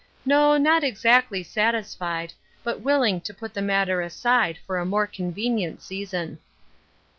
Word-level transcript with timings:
No, 0.25 0.57
not 0.57 0.83
exactly 0.83 1.43
satisfied, 1.43 2.33
but 2.63 2.79
will 2.81 3.03
ing 3.03 3.21
to 3.21 3.35
put 3.35 3.53
the 3.53 3.61
matter 3.61 4.01
aside 4.01 4.57
for 4.65 4.79
a 4.79 4.83
more 4.83 5.05
convenient 5.05 5.83
season. 5.83 6.39